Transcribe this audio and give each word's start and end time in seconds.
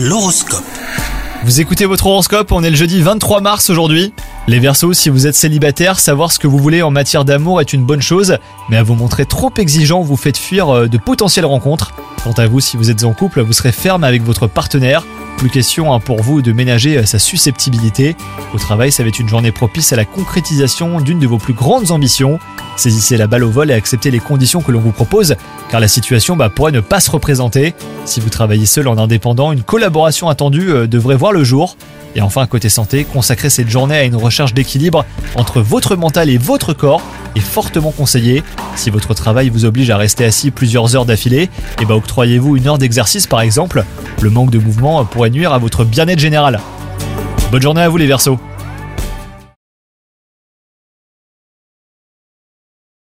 L'horoscope. 0.00 0.62
Vous 1.42 1.60
écoutez 1.60 1.84
votre 1.84 2.06
horoscope, 2.06 2.52
on 2.52 2.62
est 2.62 2.70
le 2.70 2.76
jeudi 2.76 3.02
23 3.02 3.40
mars 3.40 3.68
aujourd'hui. 3.68 4.14
Les 4.46 4.60
Verseaux, 4.60 4.92
si 4.92 5.08
vous 5.08 5.26
êtes 5.26 5.34
célibataire, 5.34 5.98
savoir 5.98 6.30
ce 6.30 6.38
que 6.38 6.46
vous 6.46 6.58
voulez 6.58 6.82
en 6.82 6.92
matière 6.92 7.24
d'amour 7.24 7.60
est 7.60 7.72
une 7.72 7.84
bonne 7.84 8.00
chose, 8.00 8.38
mais 8.68 8.76
à 8.76 8.84
vous 8.84 8.94
montrer 8.94 9.26
trop 9.26 9.50
exigeant, 9.58 10.00
vous 10.02 10.16
faites 10.16 10.36
fuir 10.36 10.68
euh, 10.72 10.86
de 10.86 10.98
potentielles 10.98 11.46
rencontres. 11.46 11.94
Quant 12.28 12.42
à 12.42 12.46
vous, 12.46 12.60
si 12.60 12.76
vous 12.76 12.90
êtes 12.90 13.04
en 13.04 13.14
couple, 13.14 13.40
vous 13.40 13.54
serez 13.54 13.72
ferme 13.72 14.04
avec 14.04 14.22
votre 14.22 14.46
partenaire. 14.46 15.02
Plus 15.38 15.48
question 15.48 15.94
hein, 15.94 15.98
pour 15.98 16.20
vous 16.20 16.42
de 16.42 16.52
ménager 16.52 16.98
euh, 16.98 17.06
sa 17.06 17.18
susceptibilité. 17.18 18.16
Au 18.52 18.58
travail, 18.58 18.92
ça 18.92 19.02
va 19.02 19.08
être 19.08 19.18
une 19.18 19.30
journée 19.30 19.50
propice 19.50 19.94
à 19.94 19.96
la 19.96 20.04
concrétisation 20.04 21.00
d'une 21.00 21.20
de 21.20 21.26
vos 21.26 21.38
plus 21.38 21.54
grandes 21.54 21.90
ambitions. 21.90 22.38
Saisissez 22.76 23.16
la 23.16 23.28
balle 23.28 23.44
au 23.44 23.50
vol 23.50 23.70
et 23.70 23.72
acceptez 23.72 24.10
les 24.10 24.18
conditions 24.18 24.60
que 24.60 24.70
l'on 24.72 24.80
vous 24.80 24.92
propose, 24.92 25.36
car 25.70 25.80
la 25.80 25.88
situation 25.88 26.36
bah, 26.36 26.50
pourrait 26.50 26.70
ne 26.70 26.80
pas 26.80 27.00
se 27.00 27.10
représenter. 27.10 27.72
Si 28.04 28.20
vous 28.20 28.28
travaillez 28.28 28.66
seul 28.66 28.88
en 28.88 28.98
indépendant, 28.98 29.50
une 29.50 29.62
collaboration 29.62 30.28
attendue 30.28 30.70
euh, 30.70 30.86
devrait 30.86 31.16
voir 31.16 31.32
le 31.32 31.44
jour. 31.44 31.78
Et 32.14 32.20
enfin, 32.20 32.46
côté 32.46 32.68
santé, 32.68 33.04
consacrer 33.04 33.48
cette 33.48 33.70
journée 33.70 33.96
à 33.96 34.04
une 34.04 34.16
recherche 34.16 34.52
d'équilibre 34.52 35.06
entre 35.34 35.62
votre 35.62 35.96
mental 35.96 36.28
et 36.28 36.36
votre 36.36 36.74
corps 36.74 37.00
est 37.34 37.40
fortement 37.40 37.90
conseillé. 37.90 38.42
Si 38.76 38.90
votre 38.90 39.14
travail 39.14 39.48
vous 39.48 39.64
oblige 39.64 39.90
à 39.90 39.96
rester 39.96 40.24
assis 40.24 40.50
plusieurs 40.50 40.96
heures 40.96 41.06
d'affilée, 41.06 41.50
et 41.80 41.84
bah 41.84 41.94
octroyez-vous 41.94 42.56
une 42.56 42.66
heure 42.68 42.78
d'exercice 42.78 43.26
par 43.26 43.40
exemple. 43.40 43.84
Le 44.20 44.30
manque 44.30 44.50
de 44.50 44.58
mouvement 44.58 45.04
pourrait 45.04 45.30
nuire 45.30 45.52
à 45.52 45.58
votre 45.58 45.84
bien-être 45.84 46.18
général. 46.18 46.60
Bonne 47.50 47.62
journée 47.62 47.82
à 47.82 47.88
vous 47.88 47.96
les 47.96 48.06
Verseaux 48.06 48.38